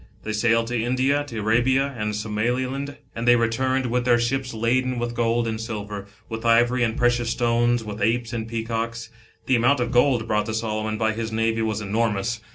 They 0.23 0.33
sailed 0.33 0.65
to 0.69 0.83
India, 0.83 1.23
to 1.25 1.37
Arabia 1.41 1.93
and 1.95 2.15
Somaliland, 2.15 2.97
and 3.15 3.27
they 3.27 3.35
returned 3.35 3.85
with 3.85 4.03
their 4.03 4.17
ships 4.17 4.51
laden 4.51 4.97
with 4.97 5.13
gold 5.13 5.47
and 5.47 5.61
silver, 5.61 6.07
with 6.27 6.43
ivory 6.43 6.81
and 6.81 6.97
precious 6.97 7.29
stones, 7.29 7.83
with 7.83 8.01
apes 8.01 8.33
and 8.33 8.47
peacocks. 8.47 9.11
The 9.45 9.55
amount 9.55 9.79
of 9.79 9.91
gold 9.91 10.27
brought 10.27 10.47
to 10.47 10.55
Solomon 10.55 10.97
by 10.97 11.11
his 11.13 11.31
navy 11.31 11.61
was 11.61 11.81
enormous. 11.81 12.41